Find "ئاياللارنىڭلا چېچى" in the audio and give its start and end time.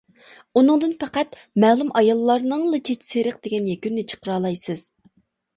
2.01-3.09